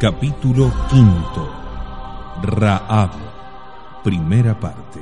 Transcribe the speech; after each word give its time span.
Capítulo 0.00 0.72
quinto. 0.88 1.46
Raab. 2.40 3.10
Primera 4.02 4.58
parte. 4.58 4.98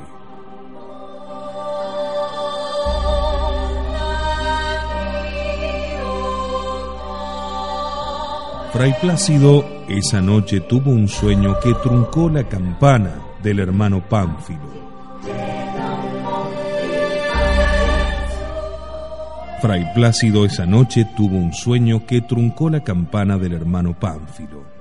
Fray 8.73 8.93
Plácido 8.99 9.63
esa 9.87 10.19
noche 10.19 10.59
tuvo 10.59 10.91
un 10.91 11.07
sueño 11.07 11.55
que 11.63 11.73
truncó 11.75 12.29
la 12.29 12.43
campana 12.43 13.21
del 13.41 13.59
hermano 13.59 14.03
Pánfilo. 14.05 14.59
Fray 19.61 19.93
Plácido 19.95 20.43
esa 20.43 20.65
noche 20.65 21.07
tuvo 21.15 21.37
un 21.37 21.53
sueño 21.53 22.05
que 22.05 22.19
truncó 22.19 22.69
la 22.69 22.83
campana 22.83 23.37
del 23.37 23.53
hermano 23.53 23.97
Pánfilo. 23.97 24.78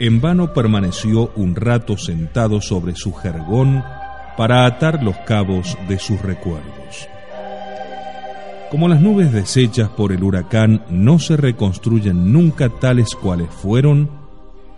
En 0.00 0.20
vano 0.20 0.52
permaneció 0.52 1.30
un 1.36 1.54
rato 1.54 1.96
sentado 1.96 2.60
sobre 2.60 2.96
su 2.96 3.12
jergón 3.12 3.84
para 4.36 4.66
atar 4.66 5.02
los 5.02 5.16
cabos 5.18 5.78
de 5.88 6.00
sus 6.00 6.20
recuerdos. 6.20 7.08
Como 8.72 8.88
las 8.88 9.00
nubes 9.00 9.32
deshechas 9.32 9.88
por 9.90 10.10
el 10.10 10.24
huracán 10.24 10.84
no 10.90 11.20
se 11.20 11.36
reconstruyen 11.36 12.32
nunca 12.32 12.68
tales 12.68 13.14
cuales 13.14 13.48
fueron, 13.50 14.10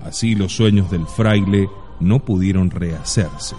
así 0.05 0.35
los 0.35 0.55
sueños 0.55 0.91
del 0.91 1.07
fraile 1.07 1.71
no 1.99 2.19
pudieron 2.19 2.71
rehacerse. 2.71 3.57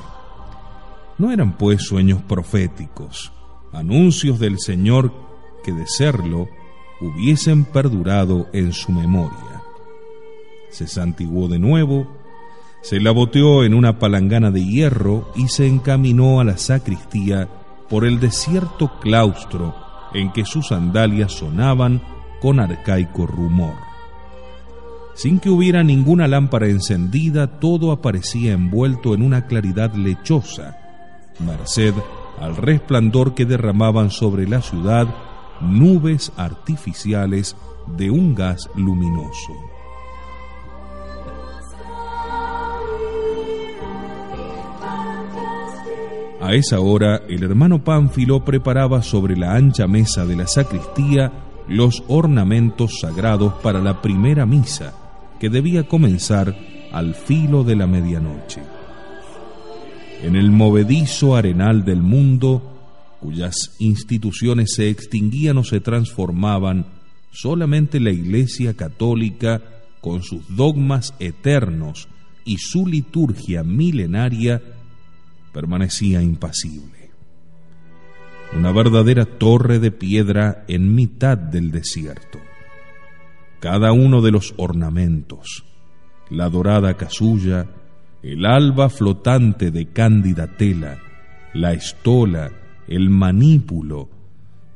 No 1.18 1.32
eran 1.32 1.58
pues 1.58 1.82
sueños 1.82 2.22
proféticos, 2.22 3.32
anuncios 3.74 4.38
del 4.38 4.60
Señor 4.60 5.12
que 5.64 5.72
de 5.72 5.88
serlo 5.88 6.48
hubiesen 7.02 7.66
perdurado 7.66 8.48
en 8.54 8.74
su 8.74 8.92
memoria. 8.92 9.47
Se 10.78 10.86
santiguó 10.86 11.48
de 11.48 11.58
nuevo, 11.58 12.06
se 12.84 13.00
la 13.00 13.10
boteó 13.10 13.64
en 13.64 13.74
una 13.74 13.98
palangana 13.98 14.52
de 14.52 14.64
hierro 14.64 15.32
y 15.36 15.48
se 15.48 15.66
encaminó 15.66 16.40
a 16.40 16.44
la 16.44 16.56
sacristía 16.60 17.50
por 17.90 18.06
el 18.06 18.20
desierto 18.20 19.00
claustro 19.00 19.74
en 20.14 20.32
que 20.32 20.46
sus 20.46 20.68
sandalias 20.68 21.32
sonaban 21.32 22.04
con 22.44 22.60
arcaico 22.60 23.26
rumor. 23.26 23.74
Sin 25.16 25.40
que 25.40 25.50
hubiera 25.50 25.82
ninguna 25.82 26.28
lámpara 26.28 26.68
encendida, 26.68 27.60
todo 27.60 27.92
aparecía 27.92 28.54
envuelto 28.54 29.16
en 29.16 29.24
una 29.24 29.48
claridad 29.48 29.96
lechosa, 29.96 30.78
merced 31.40 31.96
al 32.40 32.56
resplandor 32.56 33.34
que 33.34 33.48
derramaban 33.48 34.12
sobre 34.12 34.48
la 34.48 34.62
ciudad 34.62 35.08
nubes 35.60 36.32
artificiales 36.38 37.56
de 37.98 38.12
un 38.12 38.36
gas 38.36 38.70
luminoso. 38.76 39.67
A 46.48 46.54
esa 46.54 46.80
hora 46.80 47.24
el 47.28 47.44
hermano 47.44 47.84
Pánfilo 47.84 48.46
preparaba 48.46 49.02
sobre 49.02 49.36
la 49.36 49.54
ancha 49.58 49.86
mesa 49.86 50.26
de 50.26 50.38
la 50.38 50.48
sacristía 50.48 51.30
los 51.68 52.06
ornamentos 52.08 53.00
sagrados 53.02 53.56
para 53.56 53.82
la 53.82 54.02
primera 54.02 54.46
misa, 54.46 54.94
que 55.42 55.50
debía 55.50 55.90
comenzar 55.90 56.58
al 56.94 57.16
filo 57.16 57.66
de 57.66 57.76
la 57.76 57.86
medianoche. 57.86 58.62
En 60.24 60.38
el 60.38 60.50
movedizo 60.50 61.36
arenal 61.36 61.84
del 61.84 62.02
mundo, 62.02 62.80
cuyas 63.20 63.76
instituciones 63.80 64.72
se 64.74 64.90
extinguían 64.90 65.58
o 65.58 65.66
se 65.66 65.82
transformaban, 65.82 66.86
solamente 67.30 68.00
la 68.00 68.12
Iglesia 68.12 68.74
católica, 68.74 69.62
con 70.00 70.24
sus 70.24 70.56
dogmas 70.56 71.14
eternos 71.20 72.08
y 72.46 72.60
su 72.60 72.88
liturgia 72.88 73.64
milenaria, 73.64 74.62
permanecía 75.58 76.22
impasible. 76.22 77.10
Una 78.56 78.72
verdadera 78.72 79.26
torre 79.26 79.80
de 79.80 79.90
piedra 79.90 80.64
en 80.68 80.94
mitad 80.94 81.36
del 81.36 81.72
desierto. 81.72 82.38
Cada 83.60 83.92
uno 83.92 84.22
de 84.22 84.30
los 84.30 84.54
ornamentos, 84.58 85.66
la 86.30 86.48
dorada 86.52 86.94
casulla, 86.94 87.66
el 88.22 88.46
alba 88.46 88.90
flotante 88.90 89.72
de 89.72 89.88
cándida 89.88 90.46
tela, 90.46 91.00
la 91.56 91.74
estola, 91.74 92.52
el 92.88 93.10
manípulo, 93.10 94.10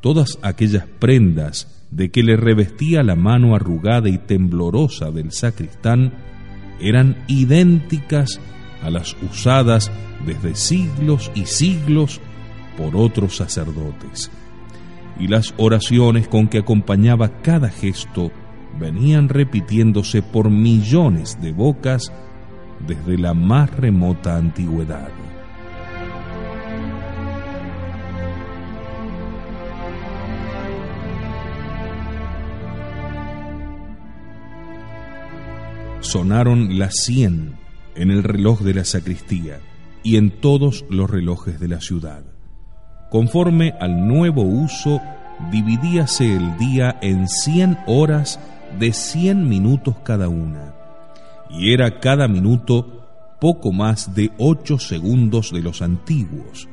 todas 0.02 0.40
aquellas 0.42 0.88
prendas 0.88 1.86
de 1.92 2.10
que 2.10 2.24
le 2.24 2.38
revestía 2.38 3.04
la 3.04 3.16
mano 3.16 3.56
arrugada 3.56 4.10
y 4.10 4.18
temblorosa 4.18 5.12
del 5.12 5.32
sacristán, 5.32 6.12
eran 6.80 7.24
idénticas 7.28 8.42
a 8.82 8.90
las 8.90 9.16
usadas 9.22 9.92
desde 10.26 10.56
siglos 10.56 11.32
y 11.36 11.46
siglos 11.46 12.20
por 12.78 12.96
otros 12.96 13.38
sacerdotes. 13.38 14.32
Y 15.20 15.28
las 15.28 15.54
oraciones 15.58 16.28
con 16.28 16.48
que 16.48 16.60
acompañaba 16.60 17.42
cada 17.42 17.70
gesto 17.70 18.32
venían 18.80 19.30
repitiéndose 19.30 20.22
por 20.22 20.50
millones 20.50 21.40
de 21.42 21.52
bocas 21.52 22.12
desde 22.88 23.18
la 23.18 23.34
más 23.34 23.70
remota 23.72 24.38
antigüedad. 24.38 25.10
sonaron 36.12 36.78
las 36.78 36.96
cien 36.96 37.61
en 37.96 38.12
el 38.12 38.24
reloj 38.24 38.62
de 38.62 38.74
la 38.74 38.86
sacristía 38.86 39.60
y 40.04 40.18
en 40.18 40.32
todos 40.32 40.86
los 40.90 41.10
relojes 41.10 41.60
de 41.60 41.68
la 41.68 41.82
ciudad. 41.82 42.24
Conforme 43.10 43.74
al 43.80 44.08
nuevo 44.08 44.44
uso, 44.44 45.02
dividíase 45.52 46.36
el 46.36 46.58
día 46.58 46.98
en 47.02 47.28
cien 47.28 47.78
horas 47.88 48.40
de 48.80 48.94
cien 48.94 49.50
minutos 49.50 49.96
cada 50.04 50.30
una, 50.30 50.74
y 51.50 51.74
era 51.74 52.00
cada 52.00 52.28
minuto 52.28 53.02
poco 53.42 53.72
más 53.72 54.16
de 54.16 54.32
ocho 54.38 54.80
segundos 54.80 55.52
de 55.52 55.62
los 55.62 55.82
antiguos, 55.82 56.70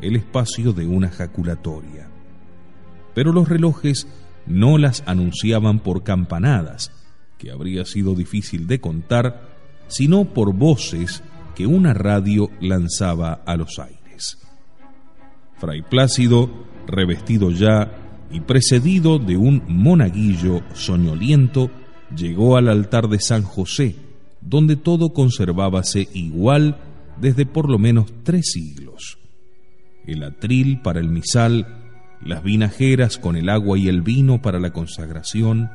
el 0.00 0.16
espacio 0.16 0.72
de 0.72 0.86
una 0.86 1.10
jaculatoria. 1.10 2.08
Pero 3.14 3.32
los 3.32 3.48
relojes 3.48 4.08
no 4.46 4.78
las 4.78 5.02
anunciaban 5.06 5.78
por 5.80 6.02
campanadas, 6.02 6.90
que 7.38 7.50
habría 7.50 7.84
sido 7.84 8.14
difícil 8.14 8.66
de 8.66 8.80
contar, 8.80 9.49
sino 9.90 10.24
por 10.24 10.54
voces 10.54 11.22
que 11.54 11.66
una 11.66 11.92
radio 11.92 12.48
lanzaba 12.60 13.42
a 13.44 13.56
los 13.56 13.78
aires. 13.78 14.38
Fray 15.58 15.82
Plácido, 15.82 16.48
revestido 16.86 17.50
ya 17.50 17.92
y 18.30 18.40
precedido 18.40 19.18
de 19.18 19.36
un 19.36 19.62
monaguillo 19.68 20.62
soñoliento, 20.72 21.70
llegó 22.16 22.56
al 22.56 22.68
altar 22.68 23.08
de 23.08 23.20
San 23.20 23.42
José, 23.42 23.96
donde 24.40 24.76
todo 24.76 25.12
conservábase 25.12 26.08
igual 26.14 26.78
desde 27.20 27.44
por 27.44 27.68
lo 27.68 27.78
menos 27.78 28.06
tres 28.22 28.52
siglos. 28.52 29.18
El 30.06 30.22
atril 30.22 30.80
para 30.80 31.00
el 31.00 31.10
misal, 31.10 31.66
las 32.24 32.42
vinajeras 32.42 33.18
con 33.18 33.36
el 33.36 33.48
agua 33.48 33.78
y 33.78 33.88
el 33.88 34.02
vino 34.02 34.40
para 34.40 34.60
la 34.60 34.72
consagración, 34.72 35.70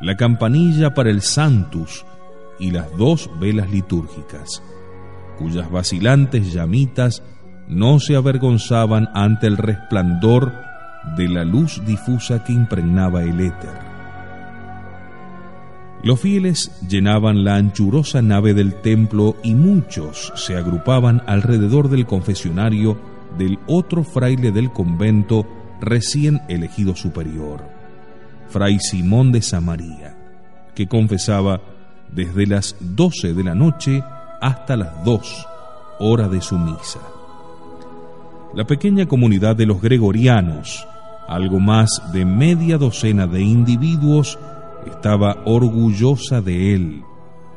la 0.00 0.16
campanilla 0.16 0.94
para 0.94 1.10
el 1.10 1.20
Santus 1.20 2.04
y 2.62 2.70
las 2.70 2.96
dos 2.96 3.28
velas 3.40 3.70
litúrgicas, 3.70 4.62
cuyas 5.38 5.70
vacilantes 5.70 6.52
llamitas 6.52 7.22
no 7.68 8.00
se 8.00 8.16
avergonzaban 8.16 9.08
ante 9.14 9.46
el 9.46 9.56
resplandor 9.56 10.52
de 11.16 11.28
la 11.28 11.44
luz 11.44 11.82
difusa 11.84 12.44
que 12.44 12.52
impregnaba 12.52 13.22
el 13.22 13.40
éter. 13.40 13.92
Los 16.04 16.20
fieles 16.20 16.72
llenaban 16.88 17.44
la 17.44 17.56
anchurosa 17.56 18.22
nave 18.22 18.54
del 18.54 18.80
templo 18.80 19.36
y 19.42 19.54
muchos 19.54 20.32
se 20.34 20.56
agrupaban 20.56 21.22
alrededor 21.26 21.88
del 21.90 22.06
confesionario 22.06 22.98
del 23.38 23.58
otro 23.66 24.04
fraile 24.04 24.52
del 24.52 24.72
convento 24.72 25.46
recién 25.80 26.40
elegido 26.48 26.96
superior 26.96 27.82
fray 28.52 28.78
Simón 28.78 29.32
de 29.32 29.40
Samaría, 29.40 30.14
que 30.74 30.86
confesaba 30.86 31.62
desde 32.14 32.46
las 32.46 32.76
doce 32.80 33.34
de 33.34 33.44
la 33.44 33.54
noche 33.54 34.02
hasta 34.40 34.76
las 34.76 35.04
dos, 35.04 35.46
hora 35.98 36.28
de 36.28 36.40
su 36.40 36.58
misa. 36.58 37.00
La 38.54 38.66
pequeña 38.66 39.06
comunidad 39.06 39.56
de 39.56 39.66
los 39.66 39.80
gregorianos, 39.80 40.86
algo 41.26 41.58
más 41.58 42.02
de 42.12 42.24
media 42.24 42.76
docena 42.76 43.26
de 43.26 43.40
individuos, 43.40 44.38
estaba 44.86 45.38
orgullosa 45.44 46.40
de 46.40 46.74
él 46.74 47.02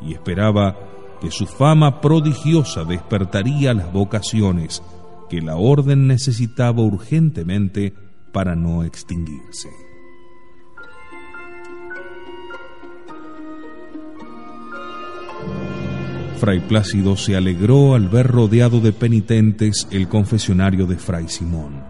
y 0.02 0.14
esperaba 0.14 0.78
que 1.20 1.32
su 1.32 1.48
fama 1.48 2.02
prodigiosa 2.02 2.84
despertaría 2.84 3.74
las 3.74 3.92
vocaciones 3.92 4.84
que 5.30 5.42
la 5.42 5.56
orden 5.56 6.08
necesitaba 6.08 6.82
urgentemente 6.82 7.94
para 8.32 8.56
no 8.56 8.84
extinguirse. 8.84 9.85
Fray 16.38 16.60
Plácido 16.60 17.16
se 17.16 17.36
alegró 17.36 17.96
al 17.96 18.10
ver 18.10 18.28
rodeado 18.28 18.82
de 18.82 18.92
penitentes 18.92 19.88
el 19.92 20.10
confesionario 20.10 20.86
de 20.86 20.98
Fray 20.98 21.30
Simón. 21.30 21.82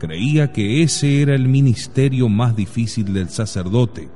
Creía 0.00 0.52
que 0.52 0.82
ese 0.82 1.22
era 1.22 1.36
el 1.36 1.48
ministerio 1.48 2.28
más 2.28 2.56
difícil 2.56 3.12
del 3.14 3.28
sacerdote 3.28 4.10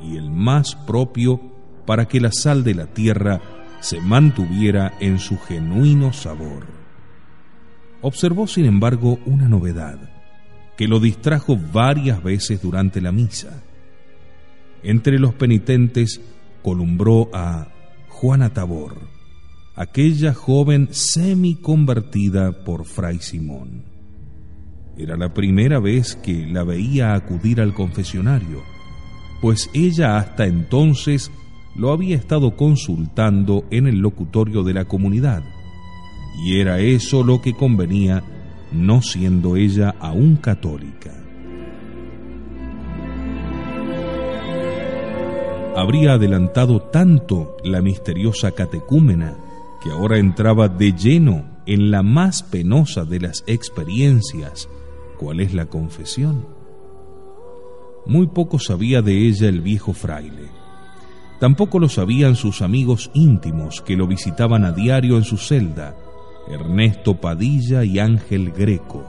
y 0.00 0.16
el 0.16 0.30
más 0.30 0.74
propio 0.74 1.38
para 1.86 2.08
que 2.08 2.18
la 2.18 2.32
sal 2.32 2.64
de 2.64 2.74
la 2.74 2.86
tierra 2.86 3.42
se 3.80 4.00
mantuviera 4.00 4.94
en 5.00 5.18
su 5.18 5.38
genuino 5.38 6.14
sabor. 6.14 6.66
Observó, 8.00 8.46
sin 8.46 8.64
embargo, 8.64 9.18
una 9.26 9.48
novedad 9.48 9.98
que 10.78 10.88
lo 10.88 10.98
distrajo 10.98 11.56
varias 11.56 12.22
veces 12.22 12.62
durante 12.62 13.00
la 13.02 13.12
misa. 13.12 13.62
Entre 14.82 15.18
los 15.18 15.34
penitentes 15.34 16.20
columbró 16.62 17.28
a 17.34 17.68
Juana 18.20 18.52
Tabor, 18.52 18.96
aquella 19.76 20.34
joven 20.34 20.88
semi 20.90 21.54
convertida 21.54 22.64
por 22.64 22.84
Fray 22.84 23.20
Simón. 23.20 23.84
Era 24.96 25.16
la 25.16 25.32
primera 25.32 25.78
vez 25.78 26.16
que 26.16 26.44
la 26.48 26.64
veía 26.64 27.14
acudir 27.14 27.60
al 27.60 27.74
confesionario, 27.74 28.64
pues 29.40 29.70
ella 29.72 30.16
hasta 30.16 30.46
entonces 30.46 31.30
lo 31.76 31.92
había 31.92 32.16
estado 32.16 32.56
consultando 32.56 33.64
en 33.70 33.86
el 33.86 34.00
locutorio 34.00 34.64
de 34.64 34.74
la 34.74 34.86
comunidad, 34.86 35.44
y 36.44 36.58
era 36.58 36.80
eso 36.80 37.22
lo 37.22 37.40
que 37.40 37.52
convenía, 37.52 38.24
no 38.72 39.00
siendo 39.00 39.54
ella 39.54 39.94
aún 40.00 40.34
católica. 40.34 41.27
Habría 45.78 46.14
adelantado 46.14 46.80
tanto 46.80 47.56
la 47.62 47.80
misteriosa 47.80 48.50
catecúmena 48.50 49.36
que 49.80 49.92
ahora 49.92 50.18
entraba 50.18 50.68
de 50.68 50.92
lleno 50.92 51.44
en 51.66 51.92
la 51.92 52.02
más 52.02 52.42
penosa 52.42 53.04
de 53.04 53.20
las 53.20 53.44
experiencias, 53.46 54.68
cuál 55.18 55.38
es 55.38 55.54
la 55.54 55.66
confesión. 55.66 56.46
Muy 58.06 58.26
poco 58.26 58.58
sabía 58.58 59.02
de 59.02 59.28
ella 59.28 59.48
el 59.48 59.60
viejo 59.60 59.92
fraile. 59.92 60.48
Tampoco 61.38 61.78
lo 61.78 61.88
sabían 61.88 62.34
sus 62.34 62.60
amigos 62.60 63.12
íntimos 63.14 63.80
que 63.80 63.96
lo 63.96 64.08
visitaban 64.08 64.64
a 64.64 64.72
diario 64.72 65.16
en 65.16 65.24
su 65.24 65.36
celda, 65.36 65.94
Ernesto 66.48 67.20
Padilla 67.20 67.84
y 67.84 68.00
Ángel 68.00 68.50
Greco, 68.50 69.04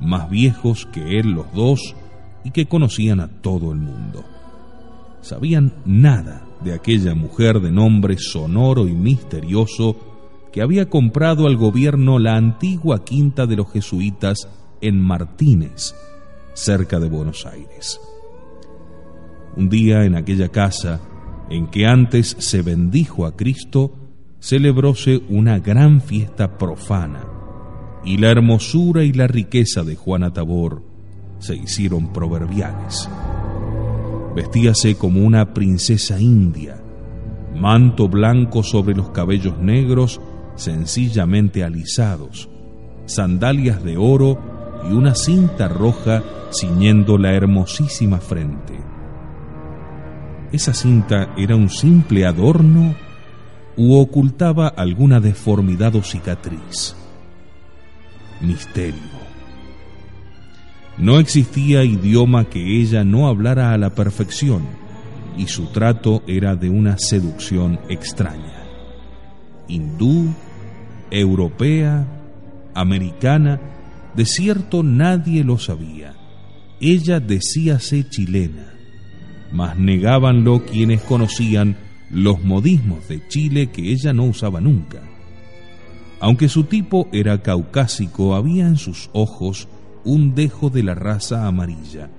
más 0.00 0.28
viejos 0.28 0.84
que 0.86 1.20
él 1.20 1.30
los 1.30 1.52
dos 1.52 1.94
y 2.42 2.50
que 2.50 2.66
conocían 2.66 3.20
a 3.20 3.28
todo 3.28 3.70
el 3.70 3.78
mundo 3.78 4.31
sabían 5.22 5.72
nada 5.84 6.44
de 6.62 6.74
aquella 6.74 7.14
mujer 7.14 7.60
de 7.60 7.72
nombre 7.72 8.16
sonoro 8.18 8.86
y 8.86 8.92
misterioso 8.92 9.96
que 10.52 10.62
había 10.62 10.90
comprado 10.90 11.46
al 11.46 11.56
gobierno 11.56 12.18
la 12.18 12.36
antigua 12.36 13.04
quinta 13.04 13.46
de 13.46 13.56
los 13.56 13.72
jesuitas 13.72 14.48
en 14.80 15.00
Martínez, 15.00 15.94
cerca 16.52 17.00
de 17.00 17.08
Buenos 17.08 17.46
Aires. 17.46 18.00
Un 19.56 19.68
día 19.68 20.04
en 20.04 20.14
aquella 20.14 20.48
casa, 20.48 21.00
en 21.48 21.68
que 21.68 21.86
antes 21.86 22.36
se 22.38 22.62
bendijo 22.62 23.26
a 23.26 23.36
Cristo, 23.36 23.94
celebróse 24.40 25.22
una 25.28 25.58
gran 25.58 26.00
fiesta 26.00 26.58
profana, 26.58 27.24
y 28.04 28.18
la 28.18 28.30
hermosura 28.30 29.04
y 29.04 29.12
la 29.12 29.26
riqueza 29.26 29.84
de 29.84 29.94
Juana 29.94 30.32
Tabor 30.32 30.82
se 31.38 31.56
hicieron 31.56 32.12
proverbiales. 32.12 33.08
Vestíase 34.34 34.96
como 34.96 35.20
una 35.20 35.52
princesa 35.52 36.18
india, 36.18 36.82
manto 37.54 38.08
blanco 38.08 38.62
sobre 38.62 38.94
los 38.94 39.10
cabellos 39.10 39.58
negros 39.58 40.20
sencillamente 40.56 41.64
alisados, 41.64 42.48
sandalias 43.06 43.82
de 43.84 43.96
oro 43.96 44.38
y 44.88 44.92
una 44.94 45.14
cinta 45.14 45.68
roja 45.68 46.22
ciñendo 46.52 47.18
la 47.18 47.32
hermosísima 47.32 48.18
frente. 48.18 48.78
¿Esa 50.52 50.74
cinta 50.74 51.34
era 51.36 51.56
un 51.56 51.68
simple 51.68 52.26
adorno 52.26 52.94
u 53.76 53.98
ocultaba 53.98 54.68
alguna 54.68 55.20
deformidad 55.20 55.94
o 55.96 56.02
cicatriz? 56.02 56.94
Misterio. 58.40 59.21
No 60.98 61.18
existía 61.18 61.84
idioma 61.84 62.44
que 62.44 62.80
ella 62.80 63.04
no 63.04 63.26
hablara 63.26 63.72
a 63.72 63.78
la 63.78 63.90
perfección, 63.90 64.62
y 65.36 65.46
su 65.46 65.66
trato 65.66 66.22
era 66.26 66.56
de 66.56 66.68
una 66.68 66.98
seducción 66.98 67.80
extraña. 67.88 68.64
Hindú, 69.68 70.34
europea, 71.10 72.06
americana, 72.74 73.60
de 74.14 74.26
cierto 74.26 74.82
nadie 74.82 75.44
lo 75.44 75.58
sabía. 75.58 76.14
Ella 76.80 77.20
decíase 77.20 78.08
chilena, 78.08 78.74
mas 79.52 79.78
negábanlo 79.78 80.64
quienes 80.64 81.00
conocían 81.02 81.76
los 82.10 82.42
modismos 82.44 83.08
de 83.08 83.26
Chile 83.28 83.70
que 83.70 83.90
ella 83.90 84.12
no 84.12 84.24
usaba 84.24 84.60
nunca. 84.60 85.00
Aunque 86.20 86.48
su 86.48 86.64
tipo 86.64 87.08
era 87.12 87.42
caucásico, 87.42 88.34
había 88.34 88.66
en 88.66 88.76
sus 88.76 89.10
ojos 89.12 89.68
un 90.04 90.34
dejo 90.34 90.70
de 90.70 90.82
la 90.82 90.94
raza 90.94 91.46
amarilla, 91.46 92.10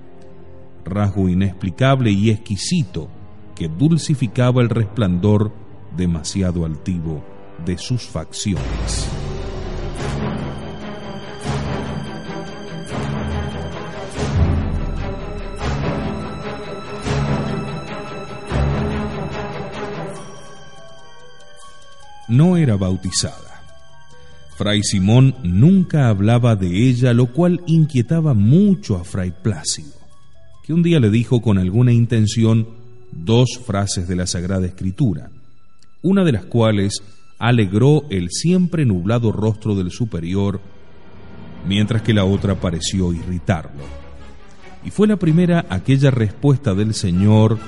rasgo 0.84 1.28
inexplicable 1.28 2.10
y 2.10 2.30
exquisito 2.30 3.08
que 3.54 3.68
dulcificaba 3.68 4.62
el 4.62 4.68
resplandor 4.68 5.52
demasiado 5.96 6.64
altivo 6.64 7.22
de 7.64 7.78
sus 7.78 8.02
facciones. 8.02 9.08
No 22.26 22.56
era 22.56 22.76
bautizada 22.76 23.43
Fray 24.56 24.82
Simón 24.84 25.34
nunca 25.42 26.08
hablaba 26.08 26.54
de 26.54 26.88
ella, 26.88 27.12
lo 27.12 27.26
cual 27.26 27.60
inquietaba 27.66 28.34
mucho 28.34 28.96
a 28.96 29.04
Fray 29.04 29.32
Plácido, 29.42 29.92
que 30.64 30.72
un 30.72 30.82
día 30.82 31.00
le 31.00 31.10
dijo 31.10 31.42
con 31.42 31.58
alguna 31.58 31.92
intención 31.92 32.68
dos 33.10 33.58
frases 33.64 34.06
de 34.06 34.14
la 34.14 34.26
Sagrada 34.26 34.66
Escritura, 34.66 35.30
una 36.02 36.22
de 36.22 36.32
las 36.32 36.44
cuales 36.44 37.02
alegró 37.38 38.04
el 38.10 38.30
siempre 38.30 38.86
nublado 38.86 39.32
rostro 39.32 39.74
del 39.74 39.90
superior, 39.90 40.60
mientras 41.66 42.02
que 42.02 42.14
la 42.14 42.24
otra 42.24 42.60
pareció 42.60 43.12
irritarlo. 43.12 43.82
Y 44.84 44.90
fue 44.90 45.08
la 45.08 45.16
primera 45.16 45.66
aquella 45.68 46.10
respuesta 46.10 46.74
del 46.74 46.94
Señor 46.94 47.58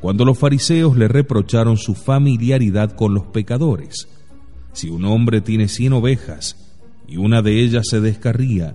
cuando 0.00 0.24
los 0.24 0.38
fariseos 0.38 0.96
le 0.96 1.06
reprocharon 1.06 1.76
su 1.76 1.94
familiaridad 1.94 2.96
con 2.96 3.14
los 3.14 3.26
pecadores, 3.26 4.08
si 4.72 4.88
un 4.88 5.04
hombre 5.04 5.40
tiene 5.40 5.68
cien 5.68 5.92
ovejas 5.92 6.56
y 7.06 7.16
una 7.16 7.42
de 7.42 7.62
ellas 7.62 7.84
se 7.88 8.00
descarría, 8.00 8.74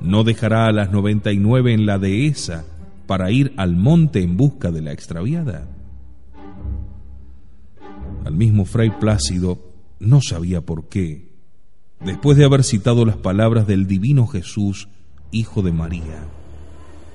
¿no 0.00 0.24
dejará 0.24 0.66
a 0.66 0.72
las 0.72 0.90
noventa 0.90 1.32
y 1.32 1.38
nueve 1.38 1.72
en 1.72 1.86
la 1.86 1.98
dehesa 1.98 2.64
para 3.06 3.30
ir 3.30 3.52
al 3.56 3.76
monte 3.76 4.22
en 4.22 4.36
busca 4.36 4.70
de 4.70 4.80
la 4.80 4.92
extraviada? 4.92 5.68
Al 8.24 8.34
mismo 8.34 8.64
Fray 8.64 8.90
Plácido 8.98 9.58
no 10.00 10.20
sabía 10.22 10.62
por 10.62 10.88
qué, 10.88 11.28
después 12.00 12.38
de 12.38 12.44
haber 12.44 12.64
citado 12.64 13.04
las 13.04 13.16
palabras 13.16 13.66
del 13.66 13.86
divino 13.86 14.26
Jesús, 14.26 14.88
Hijo 15.30 15.62
de 15.62 15.72
María, 15.72 16.26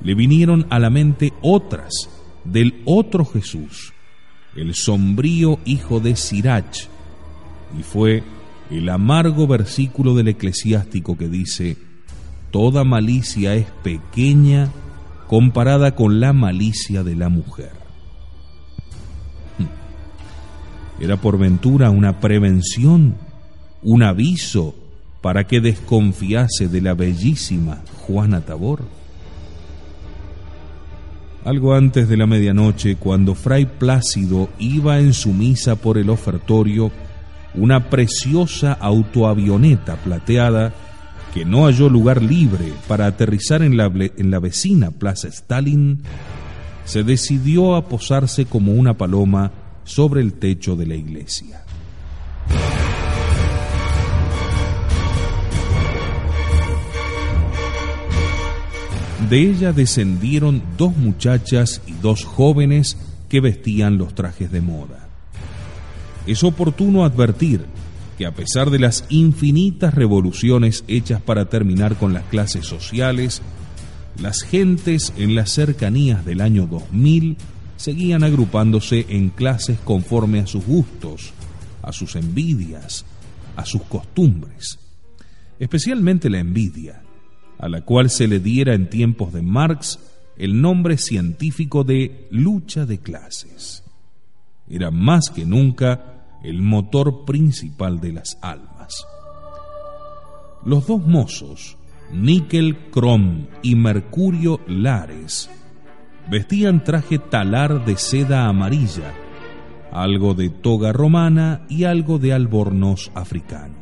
le 0.04 0.14
vinieron 0.14 0.68
a 0.70 0.80
la 0.80 0.90
mente 0.90 1.34
otras 1.42 2.10
del 2.44 2.82
otro 2.86 3.26
Jesús, 3.26 3.94
el 4.56 4.74
sombrío 4.76 5.60
hijo 5.66 6.00
de 6.00 6.16
Sirach, 6.16 6.88
y 7.78 7.84
fue 7.84 8.24
el 8.70 8.90
amargo 8.90 9.48
versículo 9.48 10.16
del 10.16 10.30
eclesiástico 10.30 11.18
que 11.18 11.28
dice, 11.28 11.78
Toda 12.52 12.84
malicia 12.84 13.54
es 13.54 13.68
pequeña 13.84 14.70
comparada 15.28 15.96
con 15.96 16.20
la 16.20 16.34
malicia 16.34 17.04
de 17.04 17.16
la 17.16 17.30
mujer. 17.30 17.72
Hmm. 19.60 21.04
Era 21.04 21.18
por 21.18 21.38
ventura 21.38 21.92
una 21.92 22.20
prevención, 22.20 23.16
un 23.84 24.02
aviso 24.02 24.74
para 25.22 25.46
que 25.46 25.62
desconfiase 25.62 26.68
de 26.68 26.82
la 26.82 26.96
bellísima 26.96 27.84
Juana 28.08 28.42
Tabor. 28.42 28.84
Algo 31.46 31.76
antes 31.76 32.10
de 32.10 32.18
la 32.18 32.26
medianoche, 32.26 32.96
cuando 32.96 33.36
Fray 33.36 33.66
Plácido 33.66 34.50
iba 34.58 35.00
en 35.00 35.14
su 35.14 35.34
misa 35.34 35.76
por 35.76 35.98
el 35.98 36.10
ofertorio, 36.10 36.92
una 37.56 37.90
preciosa 37.90 38.74
autoavioneta 38.74 39.96
plateada 39.98 40.74
que 41.34 41.46
no 41.46 41.66
halló 41.66 41.90
lugar 41.90 42.22
libre 42.22 42.74
para 42.88 43.06
aterrizar 43.06 43.62
en 43.62 43.78
la, 43.78 43.86
en 43.86 44.32
la 44.32 44.40
vecina 44.40 44.92
Plaza 44.92 45.28
Stalin, 45.28 46.02
se 46.86 47.04
decidió 47.04 47.76
a 47.76 47.88
posarse 47.88 48.46
como 48.46 48.74
una 48.74 48.96
paloma 48.96 49.52
sobre 49.84 50.22
el 50.22 50.34
techo 50.34 50.76
de 50.76 50.88
la 50.88 50.96
iglesia. 50.96 51.64
De 59.30 59.42
ella 59.42 59.74
descendieron 59.74 60.64
dos 60.76 60.98
muchachas 60.98 61.84
y 61.86 61.94
dos 61.94 62.26
jóvenes 62.26 62.98
que 63.30 63.42
vestían 63.42 64.00
los 64.00 64.16
trajes 64.16 64.52
de 64.52 64.62
moda. 64.62 64.99
Es 66.30 66.44
oportuno 66.44 67.06
advertir 67.06 67.66
que 68.16 68.28
a 68.28 68.36
pesar 68.36 68.70
de 68.70 68.78
las 68.78 69.04
infinitas 69.10 69.96
revoluciones 69.96 70.84
hechas 70.88 71.24
para 71.24 71.46
terminar 71.46 71.96
con 71.96 72.14
las 72.14 72.24
clases 72.26 72.68
sociales, 72.68 73.42
las 74.22 74.44
gentes 74.44 75.12
en 75.18 75.34
las 75.34 75.50
cercanías 75.50 76.24
del 76.24 76.42
año 76.42 76.68
2000 76.68 77.36
seguían 77.78 78.24
agrupándose 78.24 79.08
en 79.10 79.30
clases 79.30 79.80
conforme 79.80 80.40
a 80.40 80.46
sus 80.46 80.68
gustos, 80.68 81.34
a 81.82 81.92
sus 81.92 82.16
envidias, 82.16 83.06
a 83.56 83.66
sus 83.66 83.82
costumbres, 83.82 84.78
especialmente 85.58 86.30
la 86.30 86.38
envidia, 86.38 87.02
a 87.58 87.68
la 87.70 87.82
cual 87.82 88.12
se 88.12 88.28
le 88.28 88.40
diera 88.40 88.76
en 88.76 88.88
tiempos 88.88 89.34
de 89.34 89.42
Marx 89.42 89.98
el 90.38 90.62
nombre 90.62 91.00
científico 91.00 91.84
de 91.84 92.28
lucha 92.30 92.86
de 92.86 93.00
clases. 93.00 93.84
Era 94.70 94.92
más 94.92 95.32
que 95.32 95.44
nunca 95.44 96.19
el 96.44 96.62
motor 96.62 97.26
principal 97.26 98.00
de 98.00 98.14
las 98.14 98.38
almas. 98.42 99.06
Los 100.66 100.88
dos 100.88 101.06
mozos, 101.06 101.78
Níquel 102.12 102.90
Crom 102.92 103.48
y 103.62 103.76
Mercurio 103.76 104.60
Lares, 104.68 105.50
vestían 106.30 106.84
traje 106.84 107.18
talar 107.18 107.86
de 107.86 107.98
seda 107.98 108.48
amarilla, 108.48 109.14
algo 109.92 110.34
de 110.34 110.50
toga 110.50 110.92
romana 110.92 111.66
y 111.70 111.86
algo 111.86 112.20
de 112.20 112.34
albornoz 112.34 113.12
africano. 113.16 113.76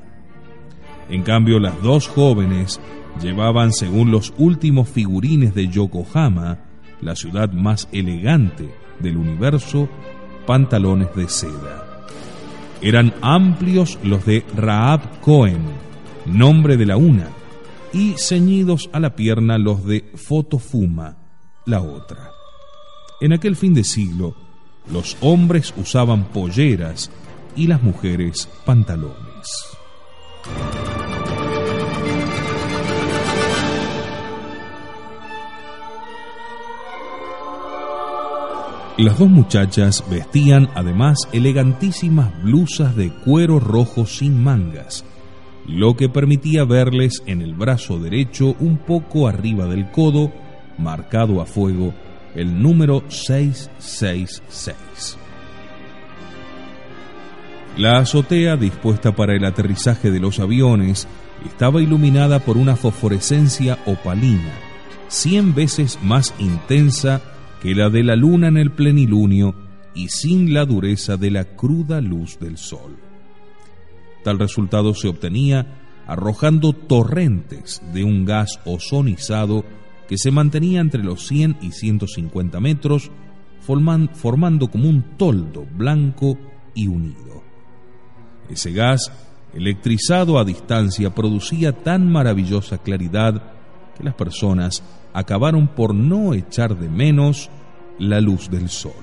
En 1.09 1.23
cambio, 1.23 1.59
las 1.59 1.81
dos 1.81 2.07
jóvenes 2.07 2.79
llevaban, 3.21 3.73
según 3.73 4.11
los 4.11 4.33
últimos 4.37 4.89
figurines 4.89 5.55
de 5.55 5.67
Yokohama, 5.67 6.59
la 7.01 7.15
ciudad 7.15 7.51
más 7.51 7.87
elegante 7.91 8.73
del 8.99 9.17
universo, 9.17 9.87
pantalones 10.45 11.13
de 11.15 11.29
seda. 11.29 11.86
Eran 12.81 13.13
amplios 13.21 13.97
los 14.03 14.25
de 14.25 14.45
Raab 14.55 15.19
Cohen, 15.21 15.63
nombre 16.25 16.77
de 16.77 16.85
la 16.85 16.97
una, 16.97 17.29
y 17.91 18.13
ceñidos 18.17 18.89
a 18.93 18.99
la 18.99 19.15
pierna 19.15 19.57
los 19.57 19.85
de 19.85 20.11
Fotofuma, 20.15 21.17
la 21.65 21.81
otra. 21.81 22.31
En 23.19 23.33
aquel 23.33 23.55
fin 23.55 23.73
de 23.73 23.83
siglo, 23.83 24.35
los 24.91 25.17
hombres 25.21 25.73
usaban 25.75 26.25
polleras 26.25 27.09
y 27.55 27.67
las 27.67 27.81
mujeres 27.81 28.47
pantalones. 28.63 29.77
Las 38.97 39.19
dos 39.19 39.29
muchachas 39.29 40.03
vestían 40.09 40.69
además 40.73 41.27
elegantísimas 41.31 42.41
blusas 42.41 42.95
de 42.95 43.11
cuero 43.11 43.59
rojo 43.59 44.07
sin 44.07 44.43
mangas, 44.43 45.05
lo 45.67 45.95
que 45.95 46.09
permitía 46.09 46.63
verles 46.63 47.21
en 47.27 47.43
el 47.43 47.53
brazo 47.53 47.99
derecho 47.99 48.55
un 48.59 48.79
poco 48.79 49.27
arriba 49.27 49.67
del 49.67 49.91
codo, 49.91 50.33
marcado 50.79 51.41
a 51.41 51.45
fuego, 51.45 51.93
el 52.33 52.59
número 52.59 53.03
666. 53.07 55.19
La 57.77 57.99
azotea 57.99 58.57
dispuesta 58.57 59.15
para 59.15 59.35
el 59.35 59.45
aterrizaje 59.45 60.09
de 60.09 60.19
los 60.19 60.39
aviones 60.39 61.07
estaba 61.45 61.83
iluminada 61.83 62.39
por 62.39 62.57
una 62.57 62.75
fosforescencia 62.75 63.77
opalina, 63.85 64.53
cien 65.07 65.53
veces 65.53 65.99
más 66.01 66.33
intensa 66.39 67.36
que 67.61 67.75
la 67.75 67.89
de 67.89 68.03
la 68.03 68.15
luna 68.15 68.47
en 68.47 68.57
el 68.57 68.71
plenilunio 68.71 69.55
y 69.93 70.09
sin 70.09 70.53
la 70.53 70.65
dureza 70.65 71.17
de 71.17 71.31
la 71.31 71.43
cruda 71.43 72.01
luz 72.01 72.39
del 72.39 72.57
sol. 72.57 72.97
Tal 74.23 74.39
resultado 74.39 74.93
se 74.93 75.07
obtenía 75.07 76.03
arrojando 76.05 76.73
torrentes 76.73 77.81
de 77.93 78.03
un 78.03 78.25
gas 78.25 78.59
ozonizado 78.65 79.65
que 80.07 80.17
se 80.17 80.31
mantenía 80.31 80.79
entre 80.79 81.03
los 81.03 81.27
100 81.27 81.57
y 81.61 81.71
150 81.71 82.59
metros, 82.59 83.11
formando 83.59 84.71
como 84.71 84.87
un 84.87 85.17
toldo 85.17 85.65
blanco 85.65 86.37
y 86.73 86.87
unido. 86.87 87.43
Ese 88.49 88.71
gas, 88.71 89.11
electrizado 89.53 90.39
a 90.39 90.45
distancia, 90.45 91.13
producía 91.13 91.73
tan 91.73 92.09
maravillosa 92.09 92.77
claridad 92.77 93.51
que 93.97 94.03
las 94.03 94.13
personas 94.13 94.81
acabaron 95.17 95.67
por 95.67 95.95
no 95.95 96.35
echar 96.35 96.77
de 96.77 96.89
menos 96.89 97.49
la 97.97 98.21
luz 98.21 98.51
del 98.51 98.69
sol. 98.69 98.93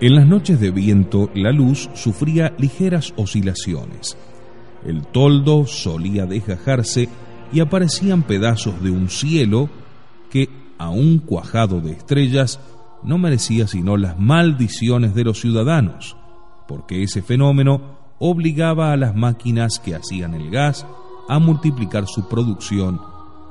En 0.00 0.14
las 0.14 0.28
noches 0.28 0.60
de 0.60 0.70
viento 0.70 1.28
la 1.34 1.50
luz 1.50 1.90
sufría 1.94 2.54
ligeras 2.56 3.12
oscilaciones. 3.16 4.16
El 4.86 5.02
toldo 5.08 5.66
solía 5.66 6.24
desgajarse 6.24 7.08
y 7.52 7.58
aparecían 7.58 8.22
pedazos 8.22 8.80
de 8.80 8.92
un 8.92 9.08
cielo 9.08 9.68
que, 10.30 10.48
aún 10.78 11.18
cuajado 11.18 11.80
de 11.80 11.90
estrellas, 11.90 12.60
no 13.02 13.18
merecía 13.18 13.66
sino 13.66 13.96
las 13.96 14.20
maldiciones 14.20 15.16
de 15.16 15.24
los 15.24 15.40
ciudadanos, 15.40 16.16
porque 16.66 17.02
ese 17.02 17.22
fenómeno 17.22 17.80
obligaba 18.18 18.92
a 18.92 18.96
las 18.96 19.14
máquinas 19.14 19.78
que 19.78 19.94
hacían 19.94 20.34
el 20.34 20.50
gas 20.50 20.86
a 21.28 21.38
multiplicar 21.38 22.06
su 22.06 22.28
producción, 22.28 23.00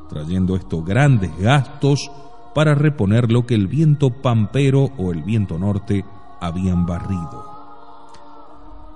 trayendo 0.10 0.56
estos 0.56 0.86
grandes 0.86 1.32
gastos 1.40 2.12
para 2.54 2.76
reponer 2.76 3.32
lo 3.32 3.46
que 3.46 3.56
el 3.56 3.68
viento 3.68 4.10
pampero 4.10 4.92
o 4.98 5.12
el 5.12 5.24
viento 5.24 5.58
norte 5.58 6.06
habían 6.40 6.86
barrido. 6.86 7.54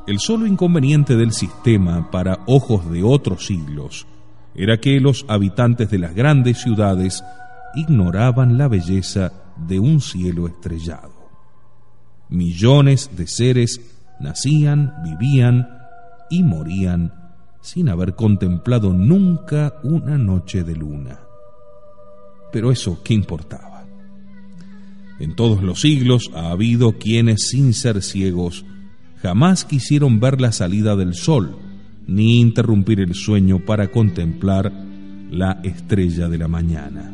El 0.06 0.20
solo 0.20 0.46
inconveniente 0.46 1.18
del 1.18 1.34
sistema 1.34 2.10
para 2.12 2.40
ojos 2.46 2.90
de 2.90 3.04
otros 3.04 3.46
siglos 3.46 4.08
era 4.56 4.80
que 4.80 5.00
los 5.00 5.26
habitantes 5.28 5.90
de 5.90 6.00
las 6.00 6.16
grandes 6.16 6.62
ciudades 6.62 7.24
ignoraban 7.76 8.58
la 8.58 8.68
belleza 8.68 9.34
de 9.58 9.80
un 9.80 10.02
cielo 10.02 10.48
estrellado. 10.48 11.12
Millones 12.30 13.12
de 13.16 13.28
seres 13.28 13.97
nacían, 14.20 14.94
vivían 15.04 15.70
y 16.30 16.44
morían 16.44 17.14
sin 17.62 17.90
haber 17.90 18.16
contemplado 18.16 18.94
nunca 18.94 19.76
una 19.84 20.18
noche 20.18 20.64
de 20.64 20.76
luna. 20.76 21.20
Pero 22.52 22.72
eso, 22.72 23.02
¿qué 23.04 23.14
importaba? 23.14 23.86
En 25.20 25.36
todos 25.36 25.62
los 25.64 25.82
siglos 25.82 26.30
ha 26.34 26.52
habido 26.52 26.94
quienes, 26.94 27.50
sin 27.50 27.74
ser 27.74 28.02
ciegos, 28.02 28.66
jamás 29.22 29.66
quisieron 29.66 30.20
ver 30.20 30.40
la 30.40 30.52
salida 30.52 30.96
del 30.96 31.14
sol, 31.14 31.58
ni 32.08 32.40
interrumpir 32.40 33.02
el 33.02 33.16
sueño 33.16 33.66
para 33.66 33.92
contemplar 33.92 34.72
la 35.30 35.60
estrella 35.64 36.30
de 36.30 36.38
la 36.38 36.48
mañana. 36.48 37.14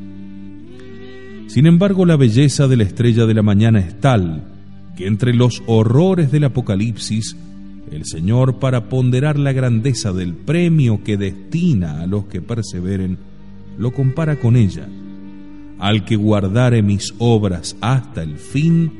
Sin 1.48 1.66
embargo, 1.66 2.06
la 2.06 2.16
belleza 2.16 2.68
de 2.68 2.78
la 2.78 2.84
estrella 2.84 3.26
de 3.26 3.34
la 3.34 3.42
mañana 3.42 3.80
es 3.80 4.00
tal 4.00 4.53
que 4.96 5.08
entre 5.08 5.34
los 5.34 5.64
horrores 5.66 6.32
del 6.32 6.46
Apocalipsis, 6.46 7.36
el 7.92 8.06
Señor, 8.06 8.60
para 8.60 8.90
ponderar 8.90 9.38
la 9.38 9.52
grandeza 9.52 10.14
del 10.14 10.34
premio 10.34 11.04
que 11.04 11.18
destina 11.18 12.02
a 12.02 12.08
los 12.08 12.26
que 12.26 12.42
perseveren, 12.42 13.18
lo 13.78 13.92
compara 13.92 14.40
con 14.40 14.56
ella. 14.56 14.88
Al 15.80 16.06
que 16.06 16.16
guardare 16.16 16.82
mis 16.82 17.14
obras 17.18 17.76
hasta 17.82 18.24
el 18.24 18.38
fin, 18.38 18.92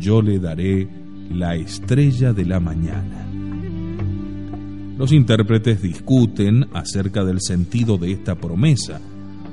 yo 0.00 0.22
le 0.22 0.38
daré 0.38 0.88
la 1.30 1.54
estrella 1.56 2.32
de 2.32 2.44
la 2.44 2.60
mañana. 2.60 3.26
Los 4.96 5.12
intérpretes 5.12 5.82
discuten 5.82 6.68
acerca 6.72 7.24
del 7.24 7.40
sentido 7.40 7.98
de 7.98 8.12
esta 8.12 8.36
promesa, 8.36 9.00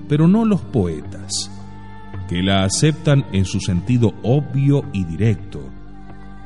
pero 0.08 0.28
no 0.28 0.46
los 0.46 0.62
poetas 0.62 1.52
que 2.32 2.42
la 2.42 2.64
aceptan 2.64 3.26
en 3.34 3.44
su 3.44 3.60
sentido 3.60 4.14
obvio 4.24 4.86
y 4.94 5.04
directo, 5.04 5.60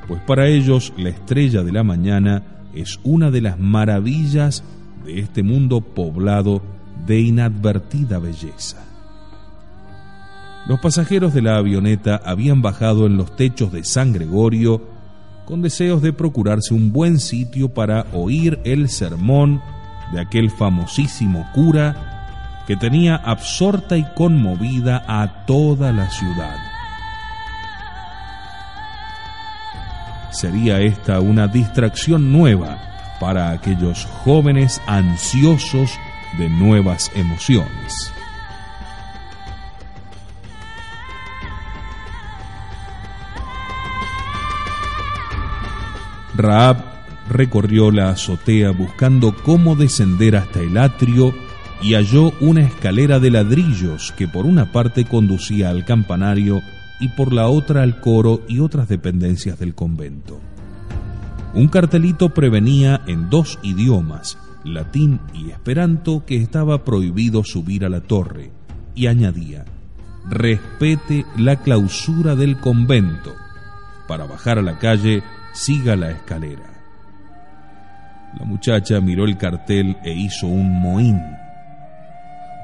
pues 0.08 0.20
para 0.24 0.48
ellos 0.48 0.92
la 0.98 1.10
estrella 1.10 1.62
de 1.62 1.72
la 1.72 1.84
mañana 1.84 2.42
es 2.74 3.00
una 3.04 3.30
de 3.30 3.42
las 3.42 3.60
maravillas 3.60 4.64
de 5.06 5.20
este 5.20 5.44
mundo 5.44 5.82
poblado 5.82 6.64
de 7.06 7.20
inadvertida 7.20 8.18
belleza. 8.18 8.84
Los 10.68 10.80
pasajeros 10.80 11.36
de 11.36 11.44
la 11.44 11.58
avioneta 11.58 12.20
habían 12.26 12.64
bajado 12.64 13.06
en 13.06 13.16
los 13.16 13.36
techos 13.36 13.72
de 13.72 13.84
San 13.84 14.12
Gregorio 14.12 14.82
con 15.46 15.62
deseos 15.62 16.02
de 16.02 16.14
procurarse 16.14 16.74
un 16.74 16.92
buen 16.94 17.20
sitio 17.20 17.70
para 17.70 18.08
oír 18.12 18.60
el 18.64 18.90
sermón 18.90 19.62
de 20.12 20.20
aquel 20.20 20.50
famosísimo 20.50 21.46
cura 21.54 22.15
que 22.68 22.76
tenía 22.76 23.16
absorta 23.16 23.98
y 23.98 24.04
conmovida 24.16 25.04
a 25.08 25.46
toda 25.46 25.92
la 25.92 26.10
ciudad. 26.10 26.76
sería 30.36 30.82
esta 30.82 31.22
una 31.22 31.48
distracción 31.48 32.32
nueva 32.32 32.78
para 33.20 33.52
aquellos 33.52 34.06
jóvenes 34.24 34.82
ansiosos 34.86 35.92
de 36.38 36.50
nuevas 36.50 37.10
emociones. 37.16 38.12
Raab 46.36 46.84
recorrió 47.30 47.92
la 47.92 48.10
azotea 48.10 48.72
buscando 48.72 49.34
cómo 49.42 49.78
descender 49.78 50.36
hasta 50.36 50.60
el 50.60 50.78
atrio 50.78 51.34
y 51.86 51.94
halló 51.94 52.34
una 52.40 52.62
escalera 52.62 53.20
de 53.20 53.30
ladrillos 53.30 54.12
que 54.18 54.28
por 54.28 54.48
una 54.48 54.72
parte 54.72 55.06
conducía 55.06 55.70
al 55.70 55.86
campanario 55.86 56.64
y 57.00 57.10
por 57.10 57.32
la 57.32 57.48
otra 57.48 57.84
al 57.84 58.00
coro 58.00 58.42
y 58.48 58.60
otras 58.60 58.90
dependencias 58.90 59.60
del 59.60 59.76
convento. 59.76 60.42
Un 61.54 61.68
cartelito 61.68 62.34
prevenía 62.34 63.02
en 63.06 63.30
dos 63.30 63.60
idiomas, 63.62 64.36
latín 64.64 65.20
y 65.32 65.52
esperanto, 65.52 66.26
que 66.26 66.38
estaba 66.38 66.84
prohibido 66.84 67.44
subir 67.44 67.86
a 67.86 67.90
la 67.90 68.02
torre, 68.02 68.50
y 68.96 69.06
añadía, 69.06 69.66
respete 70.28 71.24
la 71.38 71.58
clausura 71.58 72.36
del 72.36 72.58
convento. 72.58 73.32
Para 74.08 74.26
bajar 74.26 74.58
a 74.58 74.64
la 74.64 74.80
calle, 74.80 75.22
siga 75.54 75.96
la 75.96 76.10
escalera. 76.10 76.82
La 78.40 78.46
muchacha 78.46 79.00
miró 79.02 79.26
el 79.26 79.38
cartel 79.38 79.98
e 80.04 80.14
hizo 80.16 80.48
un 80.48 80.82
mohín. 80.82 81.45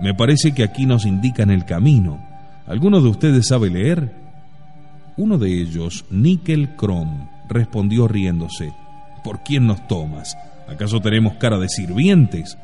Me 0.01 0.15
parece 0.15 0.53
que 0.53 0.63
aquí 0.63 0.86
nos 0.86 1.05
indican 1.05 1.51
el 1.51 1.65
camino. 1.65 2.20
¿Alguno 2.65 3.01
de 3.01 3.10
ustedes 3.10 3.48
sabe 3.48 3.70
leer? 3.70 4.12
Uno 5.15 5.38
de 5.38 5.62
ellos, 5.62 6.05
Nickel 6.10 6.75
Crom, 6.75 7.27
respondió 7.48 8.08
riéndose. 8.08 8.74
¿Por 9.24 9.43
quién 9.43 9.67
nos 9.67 9.88
tomas? 9.88 10.36
¿Acaso 10.67 11.01
tenemos 11.01 11.36
cara 11.36 11.60
de 11.60 11.70
sirvientes? 11.70 12.58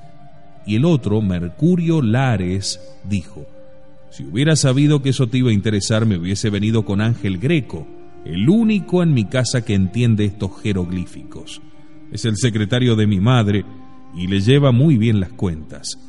Y 0.65 0.77
el 0.77 0.85
otro, 0.85 1.21
Mercurio 1.21 2.01
Lares, 2.01 2.79
dijo, 3.03 3.45
si 4.09 4.23
hubiera 4.25 4.55
sabido 4.55 5.03
que 5.03 5.09
eso 5.09 5.27
te 5.27 5.37
iba 5.37 5.51
a 5.51 5.53
interesar, 5.53 6.07
me 6.07 6.17
hubiese 6.17 6.49
venido 6.49 6.85
con 6.85 7.01
Ángel 7.01 7.37
Greco, 7.37 7.85
el 8.25 8.49
único 8.49 9.03
en 9.03 9.13
mi 9.13 9.25
casa 9.25 9.63
que 9.63 9.75
entiende 9.75 10.25
estos 10.25 10.59
jeroglíficos. 10.61 11.61
Es 12.11 12.25
el 12.25 12.37
secretario 12.37 12.95
de 12.95 13.05
mi 13.05 13.19
madre 13.19 13.63
y 14.15 14.25
le 14.25 14.39
lleva 14.39 14.71
muy 14.71 14.97
bien 14.97 15.19
las 15.19 15.33
cuentas. 15.33 15.99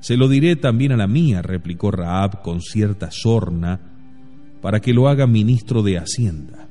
Se 0.00 0.16
lo 0.16 0.28
diré 0.28 0.56
también 0.56 0.92
a 0.92 0.96
la 0.96 1.06
mía, 1.06 1.42
replicó 1.42 1.90
Raab 1.90 2.42
con 2.42 2.60
cierta 2.60 3.10
sorna, 3.10 3.80
para 4.60 4.80
que 4.80 4.92
lo 4.92 5.08
haga 5.08 5.26
ministro 5.26 5.82
de 5.82 5.98
Hacienda. 5.98 6.68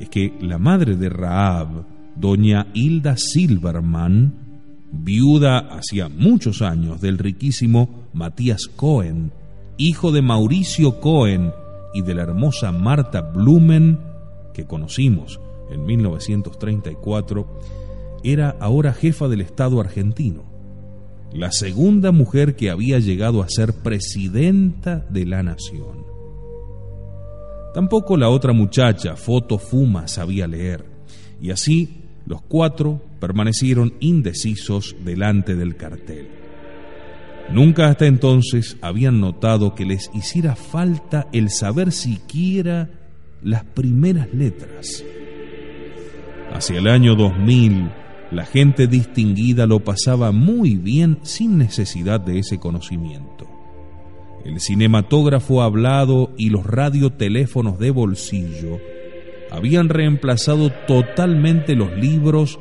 Es 0.00 0.08
que 0.08 0.34
la 0.40 0.58
madre 0.58 0.96
de 0.96 1.08
Raab, 1.08 1.84
doña 2.16 2.66
Hilda 2.74 3.16
Silverman, 3.16 4.34
viuda 4.92 5.58
hacía 5.58 6.08
muchos 6.08 6.62
años 6.62 7.00
del 7.00 7.18
riquísimo 7.18 8.08
Matías 8.12 8.66
Cohen, 8.74 9.32
hijo 9.76 10.12
de 10.12 10.22
Mauricio 10.22 11.00
Cohen 11.00 11.52
y 11.94 12.02
de 12.02 12.14
la 12.14 12.22
hermosa 12.22 12.72
Marta 12.72 13.20
Blumen, 13.20 13.98
que 14.54 14.66
conocimos 14.66 15.40
en 15.70 15.84
1934, 15.84 17.46
era 18.24 18.56
ahora 18.60 18.92
jefa 18.92 19.28
del 19.28 19.40
Estado 19.40 19.80
argentino, 19.80 20.47
la 21.32 21.52
segunda 21.52 22.12
mujer 22.12 22.56
que 22.56 22.70
había 22.70 22.98
llegado 22.98 23.42
a 23.42 23.48
ser 23.48 23.74
presidenta 23.74 25.06
de 25.10 25.26
la 25.26 25.42
nación. 25.42 26.06
Tampoco 27.74 28.16
la 28.16 28.28
otra 28.28 28.52
muchacha, 28.52 29.14
Foto 29.16 29.58
Fuma, 29.58 30.08
sabía 30.08 30.46
leer, 30.46 30.84
y 31.40 31.50
así 31.50 32.04
los 32.26 32.42
cuatro 32.42 33.00
permanecieron 33.20 33.94
indecisos 34.00 34.96
delante 35.04 35.54
del 35.54 35.76
cartel. 35.76 36.28
Nunca 37.50 37.88
hasta 37.88 38.06
entonces 38.06 38.76
habían 38.82 39.20
notado 39.20 39.74
que 39.74 39.86
les 39.86 40.10
hiciera 40.12 40.54
falta 40.54 41.28
el 41.32 41.50
saber 41.50 41.92
siquiera 41.92 42.90
las 43.42 43.64
primeras 43.64 44.32
letras. 44.34 45.04
Hacia 46.52 46.78
el 46.78 46.88
año 46.88 47.14
2000, 47.14 47.90
la 48.30 48.44
gente 48.44 48.86
distinguida 48.86 49.66
lo 49.66 49.80
pasaba 49.80 50.32
muy 50.32 50.76
bien 50.76 51.18
sin 51.22 51.58
necesidad 51.58 52.20
de 52.20 52.38
ese 52.38 52.58
conocimiento. 52.58 53.46
El 54.44 54.60
cinematógrafo 54.60 55.62
hablado 55.62 56.30
y 56.36 56.50
los 56.50 56.66
radioteléfonos 56.66 57.78
de 57.78 57.90
bolsillo 57.90 58.78
habían 59.50 59.88
reemplazado 59.88 60.70
totalmente 60.86 61.74
los 61.74 61.96
libros 61.96 62.58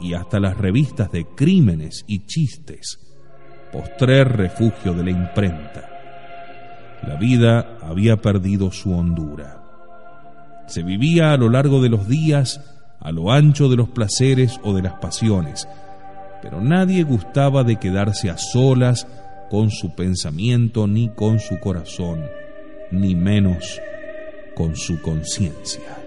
y 0.00 0.14
hasta 0.14 0.40
las 0.40 0.56
revistas 0.56 1.10
de 1.10 1.24
crímenes 1.24 2.04
y 2.06 2.26
chistes, 2.26 3.00
postrer 3.72 4.36
refugio 4.36 4.94
de 4.94 5.04
la 5.04 5.10
imprenta. 5.10 5.88
La 7.06 7.16
vida 7.16 7.78
había 7.82 8.20
perdido 8.20 8.70
su 8.70 8.92
hondura. 8.92 9.62
Se 10.66 10.82
vivía 10.82 11.32
a 11.32 11.36
lo 11.36 11.48
largo 11.48 11.82
de 11.82 11.88
los 11.88 12.08
días, 12.08 12.77
a 13.00 13.12
lo 13.12 13.32
ancho 13.32 13.68
de 13.68 13.76
los 13.76 13.88
placeres 13.88 14.60
o 14.62 14.74
de 14.74 14.82
las 14.82 14.94
pasiones, 14.94 15.68
pero 16.42 16.60
nadie 16.60 17.02
gustaba 17.02 17.64
de 17.64 17.76
quedarse 17.76 18.30
a 18.30 18.38
solas 18.38 19.06
con 19.50 19.70
su 19.70 19.94
pensamiento 19.94 20.86
ni 20.86 21.08
con 21.08 21.40
su 21.40 21.58
corazón, 21.58 22.24
ni 22.90 23.14
menos 23.14 23.80
con 24.54 24.76
su 24.76 25.00
conciencia. 25.00 25.97